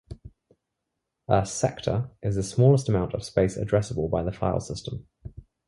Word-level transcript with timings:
A 1.27 1.45
"sector" 1.45 2.09
is 2.23 2.35
the 2.35 2.41
smallest 2.41 2.89
amount 2.89 3.13
of 3.13 3.23
space 3.23 3.55
addressable 3.55 4.09
by 4.09 4.23
the 4.23 4.31
file 4.31 4.59
system. 4.59 5.05